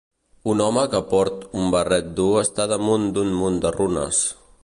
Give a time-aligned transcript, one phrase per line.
[0.53, 4.27] Un home que port un barret dur està damunt d'un munt de runes.